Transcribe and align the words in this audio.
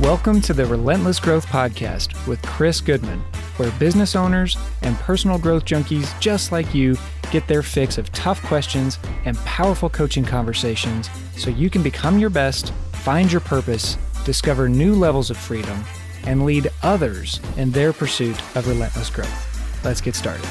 Welcome 0.00 0.40
to 0.40 0.52
the 0.52 0.66
Relentless 0.66 1.20
Growth 1.20 1.46
Podcast 1.46 2.26
with 2.26 2.42
Chris 2.42 2.80
Goodman, 2.80 3.20
where 3.58 3.70
business 3.78 4.16
owners 4.16 4.58
and 4.82 4.96
personal 4.96 5.38
growth 5.38 5.64
junkies 5.64 6.18
just 6.18 6.50
like 6.50 6.74
you 6.74 6.96
get 7.30 7.46
their 7.46 7.62
fix 7.62 7.96
of 7.96 8.10
tough 8.10 8.42
questions 8.42 8.98
and 9.24 9.36
powerful 9.44 9.88
coaching 9.88 10.24
conversations 10.24 11.08
so 11.36 11.48
you 11.48 11.70
can 11.70 11.84
become 11.84 12.18
your 12.18 12.28
best, 12.28 12.72
find 12.90 13.30
your 13.30 13.40
purpose, 13.40 13.96
discover 14.24 14.68
new 14.68 14.96
levels 14.96 15.30
of 15.30 15.36
freedom, 15.36 15.84
and 16.26 16.44
lead 16.44 16.72
others 16.82 17.40
in 17.56 17.70
their 17.70 17.92
pursuit 17.92 18.36
of 18.56 18.66
relentless 18.66 19.10
growth. 19.10 19.84
Let's 19.84 20.00
get 20.00 20.16
started. 20.16 20.48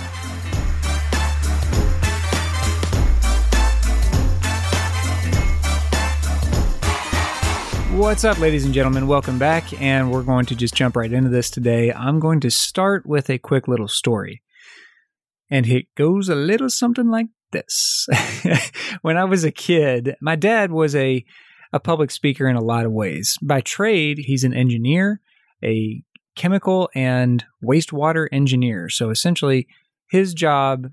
What's 7.94 8.24
up, 8.24 8.40
ladies 8.40 8.66
and 8.66 8.74
gentlemen? 8.74 9.06
Welcome 9.06 9.38
back, 9.38 9.80
and 9.80 10.12
we're 10.12 10.24
going 10.24 10.48
to 10.48 10.56
just 10.56 10.74
jump 10.74 10.96
right 10.96 11.14
into 11.14 11.30
this 11.30 11.52
today. 11.52 11.94
I'm 11.94 12.20
going 12.20 12.40
to 12.40 12.50
start 12.50 13.06
with 13.06 13.30
a 13.30 13.38
quick 13.38 13.68
little 13.68 13.88
story, 13.88 14.42
and 15.52 15.68
it 15.68 15.86
goes 15.96 16.28
a 16.28 16.34
little 16.34 16.72
something 16.72 17.10
like 17.10 17.28
this. 17.52 18.08
when 19.04 19.16
I 19.16 19.26
was 19.26 19.44
a 19.44 19.52
kid, 19.52 20.16
my 20.22 20.36
dad 20.36 20.72
was 20.72 20.96
a, 20.96 21.24
a 21.72 21.80
public 21.80 22.10
speaker 22.10 22.48
in 22.48 22.56
a 22.56 22.64
lot 22.64 22.88
of 22.88 22.92
ways. 22.92 23.38
By 23.44 23.62
trade, 23.62 24.18
he's 24.18 24.44
an 24.44 24.56
engineer, 24.56 25.22
a 25.64 26.02
chemical 26.36 26.90
and 26.96 27.46
wastewater 27.64 28.28
engineer. 28.32 28.90
So 28.90 29.12
essentially, 29.12 29.68
his 30.10 30.34
job 30.34 30.88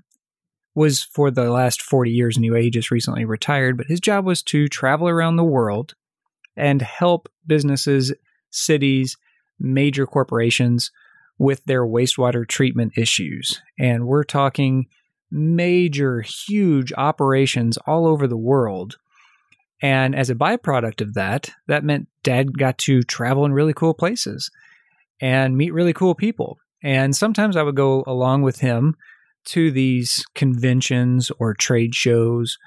was 0.75 1.01
for 1.01 1.31
the 1.31 1.49
last 1.49 1.81
40 1.81 2.11
years 2.11 2.37
anyway. 2.37 2.61
He 2.61 2.69
just 2.69 2.91
recently 2.91 3.25
retired, 3.25 3.75
but 3.75 3.87
his 3.87 3.99
job 3.99 4.23
was 4.23 4.43
to 4.43 4.67
travel 4.67 5.09
around 5.09 5.37
the 5.37 5.43
world 5.43 5.95
and 6.55 6.81
help 6.81 7.29
businesses, 7.45 8.13
cities, 8.49 9.17
major 9.59 10.05
corporations 10.05 10.91
with 11.37 11.63
their 11.65 11.85
wastewater 11.85 12.47
treatment 12.47 12.93
issues. 12.97 13.61
And 13.79 14.05
we're 14.05 14.23
talking 14.23 14.87
major, 15.31 16.21
huge 16.21 16.91
operations 16.93 17.77
all 17.87 18.05
over 18.05 18.27
the 18.27 18.37
world. 18.37 18.97
And 19.81 20.15
as 20.15 20.29
a 20.29 20.35
byproduct 20.35 21.01
of 21.01 21.15
that, 21.15 21.49
that 21.67 21.83
meant 21.83 22.07
dad 22.23 22.57
got 22.57 22.77
to 22.79 23.01
travel 23.01 23.45
in 23.45 23.53
really 23.53 23.73
cool 23.73 23.93
places 23.93 24.51
and 25.19 25.57
meet 25.57 25.73
really 25.73 25.93
cool 25.93 26.13
people. 26.13 26.57
And 26.83 27.15
sometimes 27.15 27.55
I 27.55 27.63
would 27.63 27.75
go 27.75 28.03
along 28.05 28.41
with 28.41 28.59
him 28.59 28.95
to 29.45 29.71
these 29.71 30.25
conventions 30.35 31.31
or 31.39 31.53
trade 31.53 31.95
shows, 31.95 32.57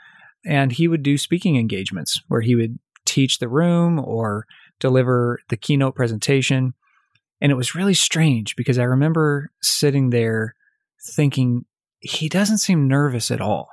and 0.44 0.72
he 0.72 0.88
would 0.88 1.02
do 1.02 1.18
speaking 1.18 1.56
engagements 1.56 2.20
where 2.28 2.40
he 2.40 2.54
would 2.54 2.78
teach 3.14 3.38
the 3.38 3.48
room 3.48 3.98
or 3.98 4.46
deliver 4.80 5.40
the 5.48 5.56
keynote 5.56 5.94
presentation. 5.94 6.74
And 7.40 7.52
it 7.52 7.56
was 7.56 7.74
really 7.74 7.94
strange 7.94 8.56
because 8.56 8.78
I 8.78 8.84
remember 8.84 9.50
sitting 9.62 10.10
there 10.10 10.54
thinking, 11.14 11.64
he 12.00 12.28
doesn't 12.28 12.58
seem 12.58 12.88
nervous 12.88 13.30
at 13.30 13.40
all. 13.40 13.68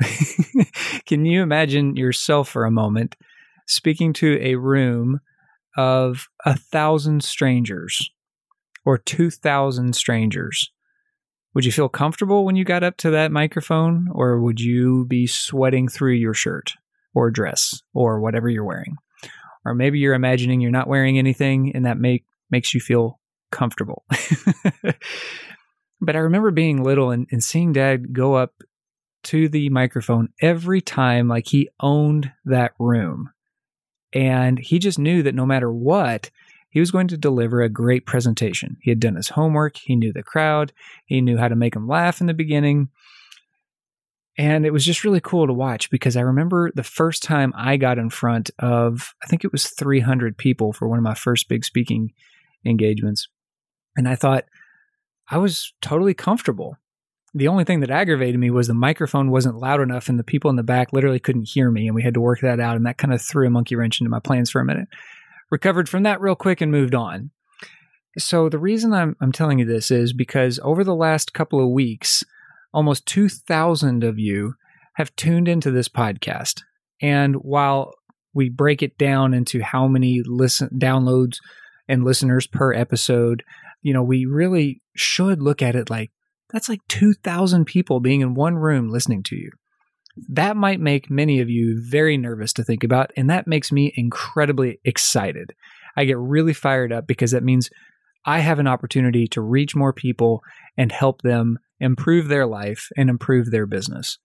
Can 1.06 1.24
you 1.24 1.42
imagine 1.42 1.96
yourself 1.96 2.48
for 2.48 2.64
a 2.64 2.70
moment 2.70 3.16
speaking 3.66 4.12
to 4.14 4.38
a 4.40 4.56
room 4.56 5.20
of 5.76 6.28
a 6.44 6.56
thousand 6.56 7.22
strangers 7.22 8.10
or 8.84 8.98
2,000 8.98 9.94
strangers? 9.94 10.70
Would 11.54 11.64
you 11.64 11.72
feel 11.72 11.88
comfortable 11.88 12.44
when 12.44 12.56
you 12.56 12.64
got 12.64 12.84
up 12.84 12.96
to 12.98 13.10
that 13.10 13.32
microphone, 13.32 14.08
or 14.12 14.40
would 14.40 14.60
you 14.60 15.04
be 15.06 15.26
sweating 15.26 15.88
through 15.88 16.14
your 16.14 16.34
shirt? 16.34 16.74
Or 17.14 17.30
dress 17.30 17.82
or 17.94 18.20
whatever 18.20 18.48
you're 18.48 18.64
wearing. 18.64 18.96
Or 19.64 19.74
maybe 19.74 19.98
you're 19.98 20.14
imagining 20.14 20.60
you're 20.60 20.70
not 20.70 20.88
wearing 20.88 21.18
anything 21.18 21.72
and 21.74 21.84
that 21.84 21.98
make, 21.98 22.24
makes 22.50 22.72
you 22.72 22.80
feel 22.80 23.20
comfortable. 23.50 24.04
but 26.00 26.16
I 26.16 26.20
remember 26.20 26.50
being 26.50 26.82
little 26.82 27.10
and, 27.10 27.26
and 27.30 27.42
seeing 27.44 27.72
dad 27.72 28.12
go 28.12 28.34
up 28.34 28.54
to 29.24 29.48
the 29.48 29.68
microphone 29.68 30.30
every 30.40 30.80
time 30.80 31.28
like 31.28 31.48
he 31.48 31.68
owned 31.80 32.32
that 32.44 32.72
room. 32.78 33.30
And 34.12 34.58
he 34.58 34.78
just 34.78 34.98
knew 34.98 35.22
that 35.22 35.34
no 35.34 35.46
matter 35.46 35.70
what, 35.70 36.30
he 36.70 36.80
was 36.80 36.90
going 36.90 37.08
to 37.08 37.16
deliver 37.16 37.60
a 37.60 37.68
great 37.68 38.06
presentation. 38.06 38.76
He 38.80 38.90
had 38.90 39.00
done 39.00 39.16
his 39.16 39.28
homework, 39.30 39.76
he 39.76 39.96
knew 39.96 40.12
the 40.12 40.22
crowd, 40.22 40.72
he 41.04 41.20
knew 41.20 41.36
how 41.36 41.48
to 41.48 41.56
make 41.56 41.74
them 41.74 41.88
laugh 41.88 42.20
in 42.20 42.26
the 42.26 42.34
beginning, 42.34 42.88
and 44.40 44.64
it 44.64 44.72
was 44.72 44.86
just 44.86 45.04
really 45.04 45.20
cool 45.20 45.46
to 45.46 45.52
watch 45.52 45.90
because 45.90 46.16
I 46.16 46.22
remember 46.22 46.72
the 46.74 46.82
first 46.82 47.22
time 47.22 47.52
I 47.54 47.76
got 47.76 47.98
in 47.98 48.08
front 48.08 48.50
of, 48.58 49.14
I 49.22 49.26
think 49.26 49.44
it 49.44 49.52
was 49.52 49.68
300 49.68 50.38
people 50.38 50.72
for 50.72 50.88
one 50.88 50.96
of 50.96 51.02
my 51.02 51.12
first 51.12 51.46
big 51.46 51.62
speaking 51.62 52.14
engagements. 52.64 53.28
And 53.98 54.08
I 54.08 54.14
thought 54.14 54.46
I 55.28 55.36
was 55.36 55.74
totally 55.82 56.14
comfortable. 56.14 56.78
The 57.34 57.48
only 57.48 57.64
thing 57.64 57.80
that 57.80 57.90
aggravated 57.90 58.40
me 58.40 58.48
was 58.48 58.66
the 58.66 58.72
microphone 58.72 59.30
wasn't 59.30 59.58
loud 59.58 59.82
enough 59.82 60.08
and 60.08 60.18
the 60.18 60.24
people 60.24 60.48
in 60.48 60.56
the 60.56 60.62
back 60.62 60.94
literally 60.94 61.20
couldn't 61.20 61.50
hear 61.50 61.70
me. 61.70 61.86
And 61.86 61.94
we 61.94 62.02
had 62.02 62.14
to 62.14 62.20
work 62.22 62.40
that 62.40 62.60
out. 62.60 62.76
And 62.76 62.86
that 62.86 62.96
kind 62.96 63.12
of 63.12 63.20
threw 63.20 63.46
a 63.46 63.50
monkey 63.50 63.76
wrench 63.76 64.00
into 64.00 64.08
my 64.08 64.20
plans 64.20 64.50
for 64.50 64.62
a 64.62 64.64
minute. 64.64 64.88
Recovered 65.50 65.86
from 65.86 66.04
that 66.04 66.22
real 66.22 66.34
quick 66.34 66.62
and 66.62 66.72
moved 66.72 66.94
on. 66.94 67.30
So 68.16 68.48
the 68.48 68.58
reason 68.58 68.94
I'm, 68.94 69.16
I'm 69.20 69.32
telling 69.32 69.58
you 69.58 69.66
this 69.66 69.90
is 69.90 70.14
because 70.14 70.58
over 70.62 70.82
the 70.82 70.94
last 70.94 71.34
couple 71.34 71.62
of 71.62 71.68
weeks, 71.68 72.24
almost 72.72 73.06
2,000 73.06 74.04
of 74.04 74.18
you 74.18 74.54
have 74.96 75.14
tuned 75.16 75.48
into 75.48 75.70
this 75.70 75.88
podcast. 75.88 76.62
And 77.00 77.36
while 77.36 77.92
we 78.34 78.48
break 78.48 78.82
it 78.82 78.98
down 78.98 79.34
into 79.34 79.62
how 79.62 79.88
many 79.88 80.22
listen 80.24 80.68
downloads 80.78 81.36
and 81.88 82.04
listeners 82.04 82.46
per 82.46 82.72
episode, 82.72 83.42
you 83.82 83.92
know, 83.92 84.02
we 84.02 84.26
really 84.26 84.82
should 84.96 85.42
look 85.42 85.62
at 85.62 85.74
it 85.74 85.90
like 85.90 86.10
that's 86.52 86.68
like 86.68 86.80
2,000 86.88 87.64
people 87.64 88.00
being 88.00 88.20
in 88.20 88.34
one 88.34 88.56
room 88.56 88.88
listening 88.88 89.22
to 89.24 89.36
you. 89.36 89.50
That 90.28 90.56
might 90.56 90.80
make 90.80 91.10
many 91.10 91.40
of 91.40 91.48
you 91.48 91.80
very 91.88 92.16
nervous 92.16 92.52
to 92.54 92.64
think 92.64 92.82
about, 92.82 93.12
and 93.16 93.30
that 93.30 93.46
makes 93.46 93.70
me 93.70 93.92
incredibly 93.96 94.80
excited. 94.84 95.52
I 95.96 96.04
get 96.04 96.18
really 96.18 96.52
fired 96.52 96.92
up 96.92 97.06
because 97.06 97.30
that 97.30 97.44
means 97.44 97.70
I 98.26 98.40
have 98.40 98.58
an 98.58 98.66
opportunity 98.66 99.26
to 99.28 99.40
reach 99.40 99.76
more 99.76 99.92
people 99.92 100.42
and 100.76 100.92
help 100.92 101.22
them 101.22 101.58
improve 101.80 102.28
their 102.28 102.46
life 102.46 102.88
and 102.96 103.10
improve 103.10 103.50
their 103.50 103.66
business. 103.66 104.18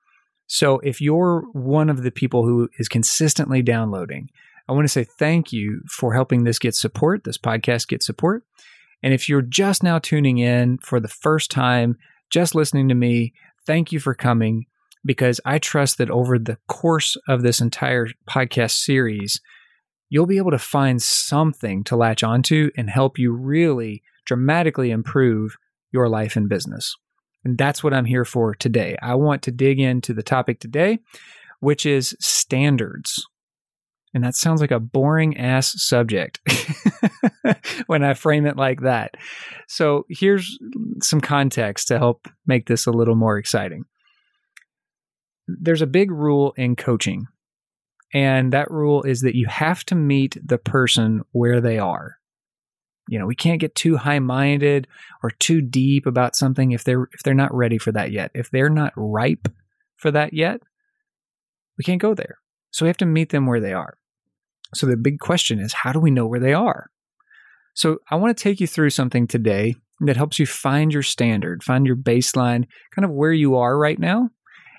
So 0.48 0.80
if 0.80 1.02
you're 1.02 1.46
one 1.54 1.90
of 1.90 2.04
the 2.04 2.12
people 2.12 2.44
who 2.44 2.70
is 2.78 2.88
consistently 2.88 3.62
downloading, 3.62 4.30
I 4.68 4.74
want 4.74 4.86
to 4.86 4.92
say 4.92 5.04
thank 5.04 5.52
you 5.52 5.82
for 5.90 6.14
helping 6.14 6.44
this 6.44 6.60
get 6.60 6.76
support, 6.76 7.24
this 7.24 7.38
podcast 7.38 7.88
get 7.88 8.04
support. 8.04 8.44
And 9.02 9.14
if 9.14 9.30
you're 9.30 9.42
just 9.42 9.84
now 9.84 10.00
tuning 10.00 10.38
in 10.38 10.78
for 10.80 11.00
the 11.00 11.08
first 11.08 11.52
time, 11.52 11.98
just 12.30 12.56
listening 12.56 12.90
to 12.90 12.96
me, 12.96 13.34
thank 13.66 13.92
you 13.92 14.00
for 14.00 14.14
coming 14.14 14.66
because 15.06 15.40
I 15.46 15.60
trust 15.60 16.00
that 16.00 16.10
over 16.10 16.40
the 16.40 16.58
course 16.68 17.16
of 17.28 17.44
this 17.44 17.62
entire 17.62 18.08
podcast 18.28 18.72
series, 18.72 19.40
you'll 20.10 20.26
be 20.26 20.38
able 20.38 20.52
to 20.52 20.60
find 20.60 21.02
something 21.02 21.84
to 21.84 21.96
latch 21.96 22.24
onto 22.24 22.72
and 22.76 22.90
help 22.90 23.20
you 23.20 23.32
really 23.32 24.02
dramatically 24.26 24.90
improve 24.90 25.58
your 25.92 26.10
life 26.10 26.36
and 26.36 26.50
business. 26.50 26.96
And 27.46 27.60
that's 27.60 27.84
what 27.84 27.94
I'm 27.94 28.06
here 28.06 28.26
for 28.26 28.56
today. 28.56 28.98
I 29.02 29.14
want 29.16 29.44
to 29.44 29.52
dig 29.52 29.80
into 29.80 30.14
the 30.14 30.24
topic 30.24 30.60
today, 30.60 30.98
which 31.60 31.86
is 31.86 32.18
standards. 32.20 33.24
And 34.16 34.24
that 34.24 34.36
sounds 34.36 34.62
like 34.62 34.72
a 34.72 34.80
boring 34.80 35.38
ass 35.38 35.74
subject 35.76 36.40
when 37.88 38.04
I 38.04 38.16
frame 38.16 38.48
it 38.48 38.58
like 38.58 38.82
that. 38.82 39.16
So 39.68 40.06
here's 40.10 40.58
some 41.02 41.22
context 41.22 41.90
to 41.90 42.00
help 42.00 42.28
make 42.48 42.66
this 42.68 42.88
a 42.88 42.92
little 42.92 43.16
more 43.16 43.38
exciting. 43.38 43.84
There's 45.48 45.84
a 45.84 45.88
big 45.88 46.12
rule 46.12 46.54
in 46.58 46.76
coaching, 46.76 47.28
and 48.14 48.52
that 48.54 48.72
rule 48.72 49.04
is 49.04 49.22
that 49.22 49.36
you 49.36 49.46
have 49.48 49.84
to 49.86 49.96
meet 49.96 50.38
the 50.44 50.58
person 50.58 51.22
where 51.34 51.62
they 51.62 51.78
are 51.78 52.18
you 53.08 53.20
know 53.20 53.26
we 53.26 53.36
can't 53.36 53.60
get 53.60 53.76
too 53.76 53.98
high 53.98 54.20
minded 54.20 54.88
or 55.24 55.32
too 55.32 55.62
deep 55.62 56.06
about 56.06 56.36
something 56.36 56.72
if 56.72 56.84
they're 56.84 57.08
if 57.14 57.24
they're 57.24 57.34
not 57.34 57.54
ready 57.54 57.78
for 57.78 57.92
that 57.92 58.12
yet. 58.12 58.32
If 58.34 58.52
they're 58.52 58.70
not 58.70 58.94
ripe 58.96 59.48
for 59.98 60.12
that 60.12 60.34
yet 60.34 60.62
we 61.78 61.84
can't 61.84 62.02
go 62.02 62.14
there. 62.14 62.38
So 62.72 62.86
we 62.86 62.90
have 62.90 62.98
to 62.98 63.06
meet 63.06 63.30
them 63.30 63.46
where 63.46 63.60
they 63.60 63.74
are. 63.74 63.98
So 64.74 64.86
the 64.86 64.98
big 64.98 65.20
question 65.20 65.60
is 65.60 65.74
how 65.74 65.92
do 65.92 66.00
we 66.00 66.12
know 66.12 66.28
where 66.28 66.40
they 66.40 66.54
are? 66.54 66.90
So 67.74 68.00
i 68.10 68.16
want 68.16 68.36
to 68.36 68.42
take 68.42 68.62
you 68.62 68.68
through 68.68 68.92
something 68.92 69.28
today 69.28 69.76
that 70.02 70.18
helps 70.18 70.40
you 70.40 70.46
find 70.46 70.94
your 70.94 71.04
standard 71.04 71.64
find 71.64 71.86
your 71.86 71.96
baseline 71.96 72.66
kind 72.94 73.06
of 73.06 73.12
where 73.12 73.32
you 73.32 73.56
are 73.56 73.78
right 73.78 74.00
now 74.00 74.30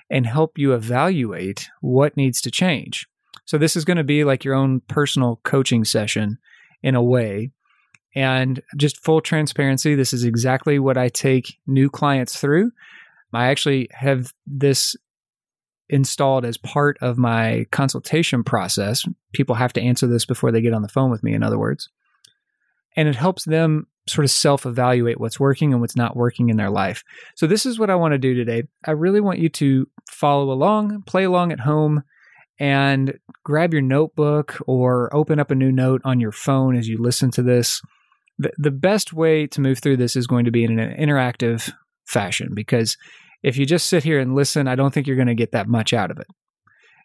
and 0.09 0.25
help 0.25 0.57
you 0.57 0.73
evaluate 0.73 1.69
what 1.81 2.15
needs 2.15 2.39
to 2.41 2.51
change. 2.51 3.07
So 3.45 3.57
this 3.57 3.75
is 3.75 3.85
going 3.85 3.97
to 3.97 4.03
be 4.03 4.23
like 4.23 4.43
your 4.43 4.55
own 4.55 4.81
personal 4.87 5.39
coaching 5.43 5.83
session 5.85 6.37
in 6.81 6.95
a 6.95 7.03
way 7.03 7.51
and 8.17 8.63
just 8.75 9.03
full 9.03 9.21
transparency, 9.21 9.93
this 9.93 10.11
is 10.11 10.23
exactly 10.23 10.79
what 10.79 10.97
I 10.97 11.07
take 11.07 11.59
new 11.67 11.87
clients 11.87 12.39
through. 12.39 12.71
I 13.31 13.49
actually 13.49 13.89
have 13.91 14.33
this 14.47 14.95
installed 15.87 16.43
as 16.43 16.57
part 16.57 16.97
of 16.99 17.19
my 17.19 17.67
consultation 17.71 18.43
process. 18.43 19.05
People 19.33 19.53
have 19.53 19.71
to 19.73 19.81
answer 19.81 20.07
this 20.07 20.25
before 20.25 20.51
they 20.51 20.61
get 20.61 20.73
on 20.73 20.81
the 20.81 20.87
phone 20.87 21.11
with 21.11 21.21
me, 21.21 21.35
in 21.35 21.43
other 21.43 21.59
words. 21.59 21.89
and 22.95 23.07
it 23.07 23.15
helps 23.15 23.45
them 23.45 23.85
sort 24.07 24.25
of 24.25 24.31
self 24.31 24.65
evaluate 24.65 25.19
what's 25.19 25.39
working 25.39 25.71
and 25.71 25.79
what's 25.79 25.95
not 25.95 26.15
working 26.15 26.49
in 26.49 26.57
their 26.57 26.71
life. 26.71 27.03
So, 27.35 27.45
this 27.45 27.67
is 27.67 27.77
what 27.77 27.91
I 27.91 27.95
want 27.95 28.13
to 28.13 28.17
do 28.17 28.33
today. 28.33 28.63
I 28.83 28.91
really 28.91 29.21
want 29.21 29.37
you 29.37 29.49
to 29.49 29.87
follow 30.09 30.51
along, 30.51 31.03
play 31.03 31.25
along 31.25 31.51
at 31.51 31.59
home, 31.59 32.01
and 32.59 33.19
grab 33.43 33.73
your 33.73 33.83
notebook 33.83 34.57
or 34.65 35.15
open 35.15 35.39
up 35.39 35.51
a 35.51 35.55
new 35.55 35.71
note 35.71 36.01
on 36.03 36.19
your 36.19 36.31
phone 36.31 36.75
as 36.75 36.87
you 36.87 36.97
listen 36.97 37.29
to 37.31 37.43
this. 37.43 37.79
The, 38.39 38.71
best 38.71 39.13
way 39.13 39.47
to 39.47 39.61
move 39.61 39.79
through 39.79 39.97
this 39.97 40.15
is 40.15 40.27
going 40.27 40.45
to 40.45 40.51
be 40.51 40.63
in 40.63 40.77
an 40.77 40.95
interactive 40.95 41.71
fashion 42.05 42.49
because 42.53 42.95
if 43.43 43.57
you 43.57 43.65
just 43.65 43.87
sit 43.87 44.03
here 44.03 44.19
and 44.19 44.35
listen, 44.35 44.67
I 44.67 44.75
don't 44.75 44.93
think 44.93 45.07
you're 45.07 45.15
going 45.15 45.27
to 45.27 45.35
get 45.35 45.51
that 45.53 45.67
much 45.67 45.93
out 45.93 46.11
of 46.11 46.19
it. 46.19 46.27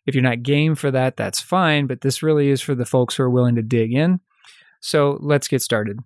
If 0.07 0.15
you're 0.15 0.23
not 0.23 0.43
game 0.43 0.75
for 0.75 0.91
that, 0.91 1.17
that's 1.17 1.41
fine, 1.41 1.87
but 1.87 2.01
this 2.01 2.23
really 2.23 2.49
is 2.49 2.61
for 2.61 2.75
the 2.75 2.85
folks 2.85 3.15
who 3.15 3.23
are 3.23 3.31
willing 3.31 3.55
to 3.55 3.63
dig 3.63 3.93
in. 3.93 4.21
So 4.81 5.19
let's 5.21 5.49
get 5.49 5.63
started. 5.63 5.99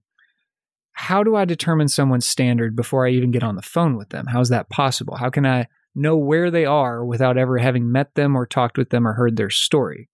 How 0.92 1.22
do 1.22 1.36
I 1.36 1.44
determine 1.44 1.88
someone's 1.88 2.28
standard 2.28 2.76
before 2.76 3.06
I 3.06 3.10
even 3.10 3.30
get 3.30 3.42
on 3.42 3.56
the 3.56 3.62
phone 3.62 3.96
with 3.96 4.10
them? 4.10 4.26
How 4.26 4.40
is 4.40 4.50
that 4.50 4.70
possible? 4.70 5.16
How 5.16 5.30
can 5.30 5.46
I 5.46 5.66
know 5.94 6.16
where 6.16 6.50
they 6.50 6.66
are 6.66 7.04
without 7.04 7.38
ever 7.38 7.58
having 7.58 7.90
met 7.90 8.14
them 8.14 8.36
or 8.36 8.46
talked 8.46 8.78
with 8.78 8.90
them 8.90 9.06
or 9.06 9.14
heard 9.14 9.36
their 9.36 9.50
story? 9.50 10.08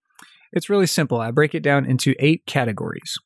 It's 0.53 0.70
really 0.70 0.87
simple. 0.87 1.20
I 1.20 1.31
break 1.31 1.55
it 1.55 1.62
down 1.62 1.87
into 1.87 2.14
eight 2.19 2.47
categories, 2.47 3.17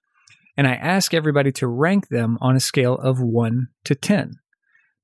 and 0.57 0.67
I 0.67 0.75
ask 0.75 1.13
everybody 1.13 1.53
to 1.53 1.67
rank 1.67 2.09
them 2.09 2.39
on 2.41 2.57
a 2.57 2.61
scale 2.61 2.95
of 2.95 3.21
1 3.21 3.69
to 3.85 3.95
10. 3.95 4.35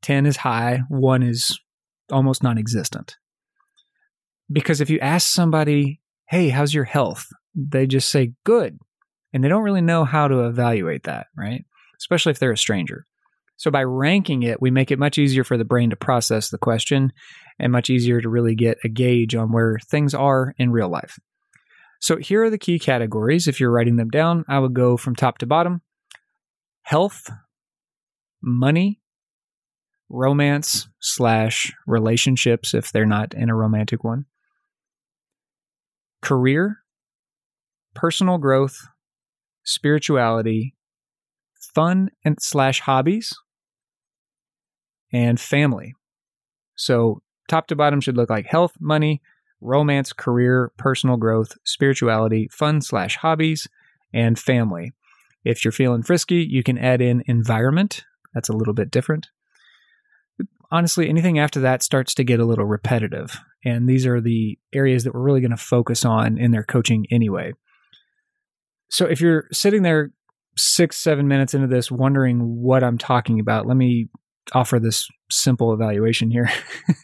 10 0.03 0.27
is 0.27 0.39
high, 0.39 0.83
1 0.89 1.23
is 1.23 1.59
almost 2.11 2.43
non 2.43 2.59
existent. 2.59 3.17
Because 4.51 4.81
if 4.81 4.91
you 4.91 4.99
ask 5.01 5.31
somebody, 5.31 6.01
hey, 6.29 6.49
how's 6.49 6.75
your 6.75 6.85
health? 6.85 7.27
They 7.55 7.87
just 7.87 8.11
say, 8.11 8.33
good. 8.45 8.79
And 9.33 9.43
they 9.43 9.49
don't 9.49 9.63
really 9.63 9.81
know 9.81 10.05
how 10.05 10.29
to 10.29 10.47
evaluate 10.47 11.05
that, 11.05 11.27
right? 11.37 11.65
Especially 11.99 12.31
if 12.31 12.39
they're 12.39 12.53
a 12.53 12.59
stranger. 12.59 13.07
So 13.57 13.71
by 13.71 13.85
ranking 13.85 14.43
it, 14.43 14.61
we 14.61 14.71
make 14.71 14.91
it 14.91 14.99
much 14.99 15.19
easier 15.19 15.45
for 15.45 15.57
the 15.57 15.65
brain 15.65 15.91
to 15.91 15.97
process 15.97 16.49
the 16.49 16.59
question 16.59 17.13
and 17.59 17.71
much 17.71 17.91
easier 17.91 18.21
to 18.21 18.29
really 18.29 18.55
get 18.55 18.79
a 18.85 18.89
gauge 18.89 19.35
on 19.35 19.53
where 19.53 19.79
things 19.89 20.15
are 20.15 20.55
in 20.59 20.73
real 20.73 20.89
life. 20.89 21.19
So 22.03 22.17
here 22.17 22.43
are 22.43 22.51
the 22.51 22.59
key 22.59 22.81
categories. 22.81 23.47
If 23.47 23.61
you're 23.61 23.71
writing 23.71 23.95
them 23.95 24.11
down, 24.11 24.45
I 24.49 24.59
would 24.59 24.75
go 24.75 24.97
from 24.97 25.15
top 25.15 25.39
to 25.39 25.47
bottom 25.47 25.83
health, 26.83 27.31
money, 28.43 29.01
romance 30.09 30.89
slash 30.99 31.73
relationships 31.87 32.75
if 32.75 32.91
they're 32.91 33.07
not 33.07 33.35
in 33.35 33.49
a 33.49 33.55
romantic 33.55 34.03
one, 34.03 34.27
career, 36.21 36.79
personal 37.95 38.37
growth, 38.37 38.77
spirituality, 39.63 40.75
fun 41.73 42.11
and 42.25 42.37
slash 42.41 42.81
hobbies, 42.81 43.33
and 45.13 45.39
family. 45.39 45.95
So 46.75 47.23
top 47.47 47.69
to 47.69 47.77
bottom 47.77 48.01
should 48.01 48.17
look 48.17 48.29
like 48.29 48.47
health, 48.47 48.73
money, 48.81 49.23
romance, 49.63 50.13
career, 50.13 50.73
personal 50.77 51.17
growth, 51.17 51.57
spirituality, 51.65 52.49
fun 52.51 52.81
slash 52.81 53.17
hobbies, 53.17 53.69
and 54.13 54.39
family. 54.39 54.93
If 55.45 55.65
you're 55.65 55.73
feeling 55.73 56.03
frisky, 56.03 56.47
you 56.49 56.63
can 56.63 56.79
add 56.79 57.01
in 57.01 57.23
environment. 57.27 58.05
That's 58.35 58.49
a 58.49 58.57
little 58.57 58.75
bit 58.75 58.91
different. 58.91 59.29
Honestly, 60.71 61.09
anything 61.09 61.39
after 61.39 61.61
that 61.61 61.83
starts 61.83 62.15
to 62.15 62.25
get 62.25 62.41
a 62.41 62.45
little 62.45 62.65
repetitive. 62.65 63.39
And 63.65 63.89
these 63.89 64.07
are 64.07 64.21
the 64.21 64.59
areas 64.73 65.05
that 65.05 65.15
we're 65.15 65.21
really 65.21 65.41
going 65.41 65.51
to 65.51 65.57
focus 65.57 66.05
on 66.05 66.39
in 66.39 66.51
their 66.51 66.65
coaching 66.65 67.07
anyway. 67.11 67.53
So 68.89 69.07
if 69.07 69.21
you're 69.21 69.45
sitting 69.53 69.83
there 69.83 70.13
six, 70.57 70.99
seven 70.99 71.29
minutes 71.29 71.55
into 71.55 71.67
this 71.67 71.91
wondering 71.91 72.63
what 72.63 72.83
I'm 72.83 72.99
talking 72.99 73.41
about, 73.41 73.67
let 73.67 73.77
me 73.77 74.09
offer 74.53 74.79
this 74.79 75.09
simple 75.31 75.73
evaluation 75.73 76.31
here. 76.31 76.51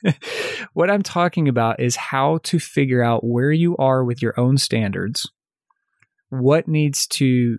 what 0.72 0.90
I'm 0.90 1.02
talking 1.02 1.48
about 1.48 1.80
is 1.80 1.96
how 1.96 2.38
to 2.44 2.58
figure 2.58 3.02
out 3.02 3.24
where 3.24 3.52
you 3.52 3.76
are 3.76 4.04
with 4.04 4.20
your 4.20 4.38
own 4.38 4.58
standards, 4.58 5.30
what 6.30 6.68
needs 6.68 7.06
to 7.08 7.56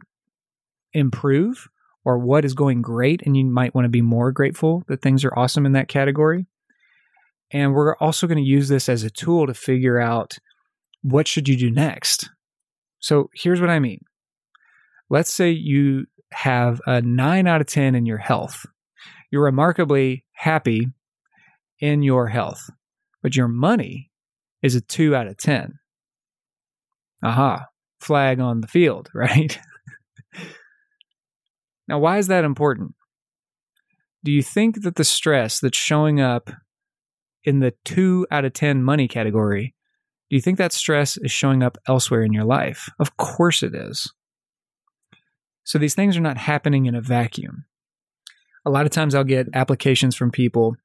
improve, 0.93 1.67
or 2.05 2.17
what 2.17 2.45
is 2.45 2.53
going 2.53 2.81
great, 2.81 3.21
and 3.25 3.35
you 3.35 3.45
might 3.45 3.75
want 3.75 3.85
to 3.85 3.89
be 3.89 4.01
more 4.01 4.31
grateful 4.31 4.83
that 4.87 5.01
things 5.01 5.23
are 5.23 5.37
awesome 5.37 5.65
in 5.65 5.73
that 5.73 5.87
category. 5.87 6.45
And 7.51 7.73
we're 7.73 7.95
also 7.97 8.27
going 8.27 8.37
to 8.37 8.43
use 8.43 8.67
this 8.67 8.89
as 8.89 9.03
a 9.03 9.09
tool 9.09 9.47
to 9.47 9.53
figure 9.53 9.99
out 9.99 10.37
what 11.01 11.27
should 11.27 11.47
you 11.47 11.57
do 11.57 11.71
next. 11.71 12.29
So 12.99 13.29
here's 13.33 13.61
what 13.61 13.69
I 13.69 13.79
mean. 13.79 14.01
Let's 15.09 15.33
say 15.33 15.49
you 15.49 16.05
have 16.31 16.79
a 16.85 17.01
9 17.01 17.47
out 17.47 17.61
of 17.61 17.67
10 17.67 17.95
in 17.95 18.05
your 18.05 18.17
health 18.17 18.65
you're 19.31 19.43
remarkably 19.43 20.25
happy 20.33 20.87
in 21.79 22.03
your 22.03 22.27
health, 22.27 22.69
but 23.21 23.35
your 23.35 23.47
money 23.47 24.11
is 24.61 24.75
a 24.75 24.81
two 24.81 25.15
out 25.15 25.27
of 25.27 25.37
10. 25.37 25.73
Aha, 27.23 27.65
flag 27.99 28.39
on 28.39 28.61
the 28.61 28.67
field, 28.67 29.09
right? 29.13 29.59
now, 31.87 31.99
why 31.99 32.17
is 32.17 32.27
that 32.27 32.43
important? 32.43 32.95
Do 34.23 34.31
you 34.31 34.43
think 34.43 34.81
that 34.83 34.95
the 34.95 35.03
stress 35.03 35.59
that's 35.59 35.77
showing 35.77 36.19
up 36.19 36.49
in 37.43 37.59
the 37.59 37.73
two 37.85 38.27
out 38.31 38.45
of 38.45 38.53
10 38.53 38.83
money 38.83 39.07
category, 39.07 39.75
do 40.29 40.35
you 40.35 40.41
think 40.41 40.57
that 40.57 40.73
stress 40.73 41.17
is 41.17 41.31
showing 41.31 41.63
up 41.63 41.77
elsewhere 41.87 42.23
in 42.23 42.33
your 42.33 42.43
life? 42.43 42.89
Of 42.99 43.15
course 43.17 43.63
it 43.63 43.73
is. 43.73 44.11
So 45.63 45.77
these 45.77 45.95
things 45.95 46.17
are 46.17 46.21
not 46.21 46.37
happening 46.37 46.85
in 46.85 46.95
a 46.95 47.01
vacuum 47.01 47.65
a 48.65 48.69
lot 48.69 48.85
of 48.85 48.91
times 48.91 49.15
I'll 49.15 49.23
get 49.23 49.47
applications 49.53 50.15
from 50.15 50.31
people. 50.31 50.75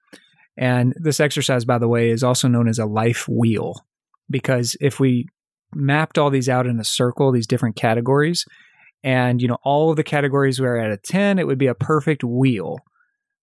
And 0.56 0.94
this 0.96 1.20
exercise, 1.20 1.64
by 1.64 1.78
the 1.78 1.88
way, 1.88 2.10
is 2.10 2.22
also 2.22 2.48
known 2.48 2.68
as 2.68 2.78
a 2.78 2.86
life 2.86 3.26
wheel. 3.28 3.84
Because 4.30 4.76
if 4.80 5.00
we 5.00 5.26
mapped 5.74 6.18
all 6.18 6.30
these 6.30 6.48
out 6.48 6.66
in 6.66 6.78
a 6.78 6.84
circle, 6.84 7.32
these 7.32 7.46
different 7.46 7.76
categories, 7.76 8.44
and 9.02 9.42
you 9.42 9.48
know, 9.48 9.58
all 9.64 9.90
of 9.90 9.96
the 9.96 10.04
categories 10.04 10.60
were 10.60 10.78
at 10.78 10.92
a 10.92 10.96
10, 10.96 11.38
it 11.38 11.46
would 11.46 11.58
be 11.58 11.66
a 11.66 11.74
perfect 11.74 12.24
wheel. 12.24 12.78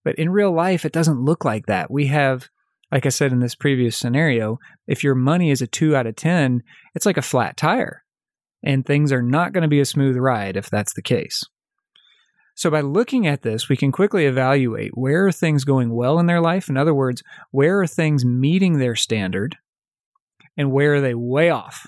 But 0.03 0.15
in 0.15 0.29
real 0.29 0.53
life, 0.53 0.85
it 0.85 0.93
doesn't 0.93 1.23
look 1.23 1.45
like 1.45 1.67
that. 1.67 1.91
We 1.91 2.07
have, 2.07 2.49
like 2.91 3.05
I 3.05 3.09
said 3.09 3.31
in 3.31 3.39
this 3.39 3.53
previous 3.55 3.97
scenario, 3.97 4.57
if 4.87 5.03
your 5.03 5.13
money 5.13 5.51
is 5.51 5.61
a 5.61 5.67
two 5.67 5.95
out 5.95 6.07
of 6.07 6.15
10, 6.15 6.63
it's 6.95 7.05
like 7.05 7.17
a 7.17 7.21
flat 7.21 7.57
tire. 7.57 8.03
And 8.63 8.85
things 8.85 9.11
are 9.11 9.21
not 9.21 9.53
going 9.53 9.61
to 9.63 9.67
be 9.67 9.79
a 9.79 9.85
smooth 9.85 10.17
ride 10.17 10.57
if 10.57 10.69
that's 10.69 10.93
the 10.93 11.01
case. 11.01 11.43
So, 12.61 12.69
by 12.69 12.81
looking 12.81 13.25
at 13.25 13.41
this, 13.41 13.69
we 13.69 13.75
can 13.75 13.91
quickly 13.91 14.27
evaluate 14.27 14.91
where 14.93 15.25
are 15.25 15.31
things 15.31 15.63
going 15.63 15.95
well 15.95 16.19
in 16.19 16.27
their 16.27 16.39
life? 16.39 16.69
In 16.69 16.77
other 16.77 16.93
words, 16.93 17.23
where 17.49 17.81
are 17.81 17.87
things 17.87 18.23
meeting 18.23 18.77
their 18.77 18.95
standard 18.95 19.57
and 20.55 20.71
where 20.71 20.93
are 20.93 21.01
they 21.01 21.15
way 21.15 21.49
off? 21.49 21.87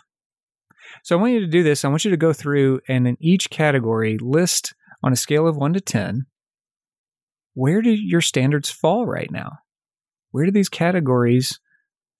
So, 1.03 1.15
I 1.15 1.21
want 1.21 1.33
you 1.33 1.41
to 1.41 1.45
do 1.45 1.61
this. 1.61 1.85
I 1.85 1.89
want 1.89 2.05
you 2.05 2.09
to 2.09 2.17
go 2.17 2.33
through 2.33 2.79
and 2.87 3.07
in 3.07 3.17
each 3.19 3.51
category 3.51 4.17
list 4.17 4.73
on 5.03 5.13
a 5.13 5.15
scale 5.15 5.47
of 5.47 5.55
1 5.55 5.73
to 5.73 5.79
10 5.79 6.25
where 7.53 7.83
do 7.83 7.91
your 7.91 8.21
standards 8.21 8.71
fall 8.71 9.05
right 9.05 9.29
now? 9.29 9.59
Where 10.31 10.45
do 10.45 10.51
these 10.51 10.69
categories 10.69 11.59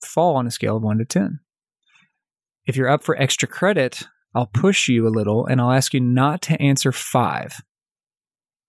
fall 0.00 0.36
on 0.36 0.46
a 0.46 0.52
scale 0.52 0.76
of 0.76 0.84
1 0.84 0.98
to 0.98 1.04
10? 1.04 1.40
If 2.66 2.76
you're 2.76 2.88
up 2.88 3.02
for 3.02 3.20
extra 3.20 3.48
credit, 3.48 4.04
I'll 4.32 4.46
push 4.46 4.86
you 4.86 5.08
a 5.08 5.10
little 5.10 5.44
and 5.44 5.60
I'll 5.60 5.72
ask 5.72 5.92
you 5.92 5.98
not 5.98 6.40
to 6.42 6.62
answer 6.62 6.92
5 6.92 7.60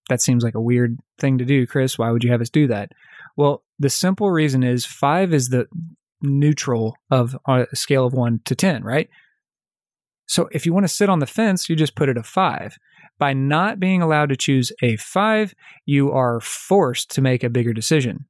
that 0.10 0.22
seems 0.22 0.44
like 0.44 0.56
a 0.56 0.62
weird 0.62 0.98
thing 1.20 1.38
to 1.38 1.46
do, 1.46 1.66
Chris. 1.66 1.98
Why 1.98 2.12
would 2.12 2.24
you 2.24 2.32
have 2.32 2.42
us 2.42 2.50
do 2.50 2.68
that? 2.68 2.92
Well, 3.36 3.64
the 3.80 3.90
simple 3.90 4.32
reason 4.32 4.64
is 4.64 4.86
five 4.86 5.34
is 5.34 5.50
the 5.50 5.68
neutral 6.22 6.96
of 7.12 7.36
a 7.48 7.66
scale 7.74 8.06
of 8.06 8.14
one 8.14 8.40
to 8.46 8.56
10, 8.56 8.84
right? 8.84 9.10
So 10.28 10.50
if 10.52 10.66
you 10.66 10.74
want 10.74 10.86
to 10.86 10.94
sit 10.94 11.10
on 11.10 11.20
the 11.20 11.28
fence, 11.28 11.70
you 11.70 11.76
just 11.76 11.96
put 11.96 12.10
it 12.10 12.18
a 12.18 12.24
five. 12.24 12.78
By 13.18 13.34
not 13.34 13.80
being 13.80 14.02
allowed 14.02 14.30
to 14.30 14.36
choose 14.36 14.72
a 14.82 14.98
five, 14.98 15.54
you 15.86 16.12
are 16.12 16.42
forced 16.42 17.12
to 17.12 17.22
make 17.22 17.44
a 17.44 17.50
bigger 17.50 17.74
decision. 17.74 18.26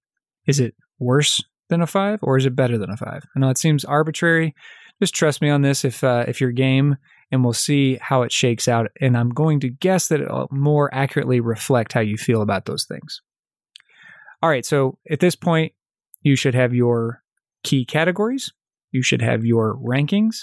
Is 0.46 0.60
it 0.60 0.76
worse 1.00 1.44
than 1.70 1.82
a 1.82 1.88
five 1.88 2.20
or 2.22 2.38
is 2.38 2.46
it 2.46 2.56
better 2.56 2.78
than 2.78 2.92
a 2.92 2.98
five? 2.98 3.24
I 3.36 3.40
know 3.40 3.50
it 3.50 3.58
seems 3.58 3.84
arbitrary. 3.84 4.54
Just 5.02 5.16
trust 5.16 5.42
me 5.42 5.50
on 5.50 5.62
this. 5.62 5.84
If 5.84 6.04
uh, 6.04 6.26
if 6.28 6.40
your 6.40 6.52
game 6.52 6.98
and 7.32 7.44
we'll 7.44 7.54
see 7.54 7.98
how 8.02 8.22
it 8.22 8.32
shakes 8.32 8.68
out. 8.68 8.88
And 9.02 9.18
I'm 9.18 9.30
going 9.30 9.60
to 9.62 9.70
guess 9.70 10.08
that 10.08 10.22
it'll 10.22 10.48
more 10.52 10.94
accurately 10.94 11.40
reflect 11.40 11.94
how 11.94 12.02
you 12.02 12.18
feel 12.18 12.42
about 12.42 12.66
those 12.66 12.86
things. 12.86 13.22
All 14.42 14.50
right, 14.50 14.66
so 14.66 14.98
at 15.10 15.20
this 15.20 15.36
point, 15.36 15.74
you 16.22 16.36
should 16.36 16.56
have 16.56 16.74
your 16.74 17.22
key 17.64 17.86
categories, 17.86 18.52
you 18.92 19.02
should 19.02 19.22
have 19.22 19.46
your 19.46 19.76
rankings. 19.78 20.42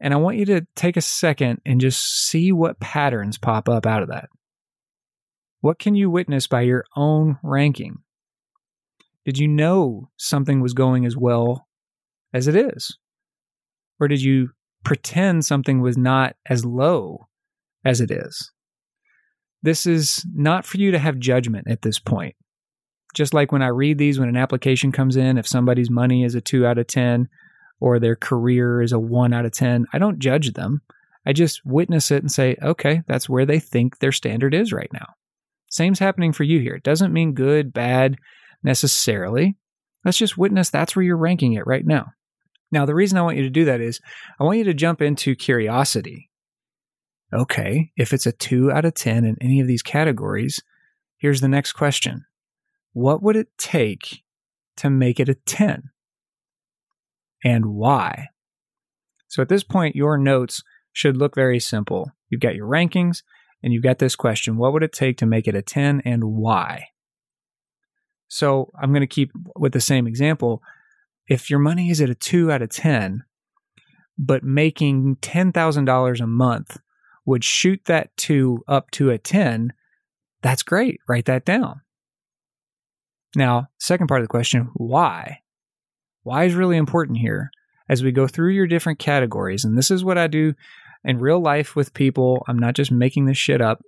And 0.00 0.14
I 0.14 0.16
want 0.18 0.36
you 0.36 0.44
to 0.46 0.66
take 0.76 0.96
a 0.96 1.00
second 1.00 1.60
and 1.66 1.80
just 1.80 2.28
see 2.28 2.52
what 2.52 2.78
patterns 2.78 3.36
pop 3.36 3.68
up 3.68 3.84
out 3.84 4.02
of 4.02 4.08
that. 4.08 4.28
What 5.60 5.80
can 5.80 5.96
you 5.96 6.08
witness 6.08 6.46
by 6.46 6.60
your 6.60 6.84
own 6.94 7.38
ranking? 7.42 7.96
Did 9.24 9.38
you 9.38 9.48
know 9.48 10.10
something 10.16 10.60
was 10.60 10.72
going 10.72 11.04
as 11.04 11.16
well 11.16 11.66
as 12.32 12.46
it 12.46 12.54
is? 12.54 12.96
Or 13.98 14.06
did 14.06 14.22
you 14.22 14.50
pretend 14.84 15.44
something 15.44 15.80
was 15.80 15.96
not 15.96 16.36
as 16.46 16.64
low 16.64 17.28
as 17.84 18.00
it 18.00 18.10
is. 18.10 18.52
this 19.62 19.86
is 19.86 20.24
not 20.34 20.64
for 20.64 20.78
you 20.78 20.90
to 20.92 20.98
have 20.98 21.18
judgment 21.18 21.66
at 21.68 21.82
this 21.82 21.98
point. 21.98 22.36
Just 23.14 23.34
like 23.34 23.50
when 23.50 23.62
I 23.62 23.68
read 23.68 23.98
these, 23.98 24.18
when 24.18 24.28
an 24.28 24.36
application 24.36 24.92
comes 24.92 25.16
in, 25.16 25.38
if 25.38 25.46
somebody's 25.46 25.90
money 25.90 26.24
is 26.24 26.34
a 26.34 26.40
two 26.40 26.66
out 26.66 26.78
of 26.78 26.86
10 26.86 27.28
or 27.80 27.98
their 27.98 28.16
career 28.16 28.82
is 28.82 28.92
a 28.92 28.98
one 28.98 29.32
out 29.32 29.46
of 29.46 29.52
10, 29.52 29.86
I 29.92 29.98
don't 29.98 30.18
judge 30.18 30.52
them. 30.52 30.82
I 31.26 31.32
just 31.32 31.64
witness 31.64 32.10
it 32.10 32.22
and 32.22 32.30
say, 32.30 32.56
okay, 32.62 33.02
that's 33.06 33.28
where 33.28 33.46
they 33.46 33.58
think 33.58 33.98
their 33.98 34.12
standard 34.12 34.54
is 34.54 34.72
right 34.72 34.90
now. 34.92 35.06
Same's 35.70 35.98
happening 35.98 36.32
for 36.32 36.44
you 36.44 36.60
here. 36.60 36.74
It 36.74 36.82
doesn't 36.82 37.12
mean 37.12 37.32
good, 37.32 37.72
bad 37.72 38.16
necessarily. 38.62 39.56
Let's 40.04 40.18
just 40.18 40.38
witness 40.38 40.70
that's 40.70 40.94
where 40.94 41.04
you're 41.04 41.16
ranking 41.16 41.54
it 41.54 41.66
right 41.66 41.84
now. 41.84 42.12
Now, 42.70 42.84
the 42.84 42.94
reason 42.94 43.18
I 43.18 43.22
want 43.22 43.36
you 43.36 43.42
to 43.44 43.50
do 43.50 43.64
that 43.64 43.80
is 43.80 44.00
I 44.38 44.44
want 44.44 44.58
you 44.58 44.64
to 44.64 44.74
jump 44.74 45.00
into 45.00 45.34
curiosity. 45.34 46.30
Okay, 47.32 47.92
if 47.96 48.12
it's 48.12 48.26
a 48.26 48.32
2 48.32 48.72
out 48.72 48.84
of 48.84 48.94
10 48.94 49.24
in 49.24 49.36
any 49.40 49.60
of 49.60 49.66
these 49.66 49.82
categories, 49.82 50.60
here's 51.18 51.40
the 51.40 51.48
next 51.48 51.72
question 51.72 52.24
What 52.92 53.22
would 53.22 53.36
it 53.36 53.48
take 53.58 54.22
to 54.76 54.90
make 54.90 55.20
it 55.20 55.28
a 55.28 55.34
10? 55.34 55.90
And 57.44 57.66
why? 57.66 58.28
So 59.28 59.42
at 59.42 59.48
this 59.48 59.62
point, 59.62 59.94
your 59.94 60.16
notes 60.16 60.62
should 60.92 61.16
look 61.16 61.34
very 61.34 61.60
simple. 61.60 62.10
You've 62.28 62.40
got 62.40 62.54
your 62.54 62.66
rankings 62.66 63.22
and 63.62 63.72
you've 63.72 63.82
got 63.82 63.98
this 63.98 64.16
question 64.16 64.56
What 64.56 64.72
would 64.72 64.82
it 64.82 64.92
take 64.92 65.18
to 65.18 65.26
make 65.26 65.46
it 65.46 65.54
a 65.54 65.62
10 65.62 66.02
and 66.04 66.24
why? 66.24 66.88
So 68.28 68.70
I'm 68.80 68.90
going 68.90 69.00
to 69.00 69.06
keep 69.06 69.32
with 69.56 69.72
the 69.72 69.80
same 69.80 70.06
example. 70.06 70.62
If 71.28 71.50
your 71.50 71.58
money 71.58 71.90
is 71.90 72.00
at 72.00 72.10
a 72.10 72.14
2 72.14 72.50
out 72.50 72.62
of 72.62 72.70
10, 72.70 73.24
but 74.18 74.42
making 74.42 75.16
$10,000 75.16 76.20
a 76.20 76.26
month 76.26 76.78
would 77.26 77.44
shoot 77.44 77.80
that 77.84 78.16
2 78.16 78.64
up 78.66 78.90
to 78.92 79.10
a 79.10 79.18
10, 79.18 79.72
that's 80.42 80.62
great. 80.62 81.00
Write 81.08 81.26
that 81.26 81.44
down. 81.44 81.82
Now, 83.36 83.68
second 83.78 84.06
part 84.06 84.22
of 84.22 84.24
the 84.24 84.30
question, 84.30 84.70
why? 84.74 85.40
Why 86.22 86.44
is 86.44 86.54
really 86.54 86.76
important 86.76 87.18
here 87.18 87.50
as 87.88 88.02
we 88.02 88.12
go 88.12 88.26
through 88.26 88.52
your 88.52 88.66
different 88.66 88.98
categories. 88.98 89.64
And 89.64 89.76
this 89.76 89.90
is 89.90 90.04
what 90.04 90.18
I 90.18 90.26
do 90.26 90.54
in 91.04 91.18
real 91.18 91.40
life 91.40 91.76
with 91.76 91.94
people. 91.94 92.44
I'm 92.48 92.58
not 92.58 92.74
just 92.74 92.90
making 92.90 93.26
this 93.26 93.38
shit 93.38 93.60
up. 93.60 93.80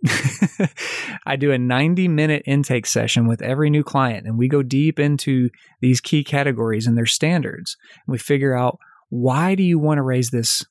I 1.26 1.36
do 1.36 1.52
a 1.52 1.58
90 1.58 2.08
minute 2.08 2.42
intake 2.46 2.86
session 2.86 3.26
with 3.26 3.42
every 3.42 3.70
new 3.70 3.82
client, 3.82 4.26
and 4.26 4.38
we 4.38 4.48
go 4.48 4.62
deep 4.62 4.98
into 4.98 5.50
these 5.80 6.00
key 6.00 6.24
categories 6.24 6.86
and 6.86 6.96
their 6.96 7.06
standards. 7.06 7.76
And 8.06 8.12
we 8.12 8.18
figure 8.18 8.56
out 8.56 8.78
why 9.08 9.54
do 9.54 9.62
you 9.62 9.78
want 9.78 9.98
to 9.98 10.02
raise 10.02 10.30
this 10.30 10.64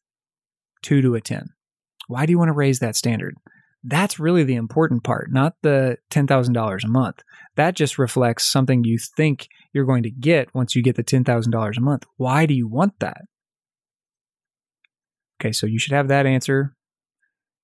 two 0.81 1.01
to 1.01 1.15
a 1.15 1.21
10? 1.21 1.49
Why 2.07 2.25
do 2.25 2.31
you 2.31 2.39
want 2.39 2.49
to 2.49 2.53
raise 2.53 2.79
that 2.79 2.95
standard? 2.95 3.35
That's 3.83 4.19
really 4.19 4.43
the 4.43 4.55
important 4.55 5.03
part, 5.03 5.31
not 5.31 5.55
the 5.61 5.97
$10,000 6.11 6.83
a 6.83 6.87
month. 6.87 7.23
That 7.55 7.75
just 7.75 7.97
reflects 7.97 8.45
something 8.45 8.83
you 8.83 8.97
think 8.97 9.47
you're 9.73 9.85
going 9.85 10.03
to 10.03 10.11
get 10.11 10.53
once 10.53 10.75
you 10.75 10.83
get 10.83 10.95
the 10.95 11.03
$10,000 11.03 11.77
a 11.77 11.81
month. 11.81 12.05
Why 12.17 12.45
do 12.45 12.53
you 12.53 12.67
want 12.67 12.99
that? 12.99 13.21
Okay, 15.39 15.51
so 15.51 15.65
you 15.65 15.79
should 15.79 15.93
have 15.93 16.09
that 16.09 16.25
answer. 16.25 16.75